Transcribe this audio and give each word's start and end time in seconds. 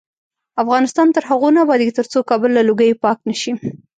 افغانستان 0.63 1.07
تر 1.15 1.23
هغو 1.29 1.49
نه 1.55 1.59
ابادیږي، 1.65 1.93
ترڅو 1.99 2.19
کابل 2.29 2.49
له 2.57 2.61
لوګیو 2.69 3.01
پاک 3.03 3.17
نشي. 3.29 3.51